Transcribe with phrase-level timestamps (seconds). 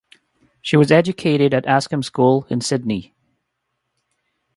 [0.63, 3.13] She was educated at Ascham School in Sydney.